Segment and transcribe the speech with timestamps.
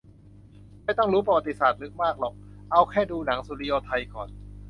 [0.83, 2.33] ไม่ต้องรู้ประวัติศาสตร์ลึกมากหรอก
[2.71, 4.29] เอาแค่ดูหนังสุริโยไทก่อน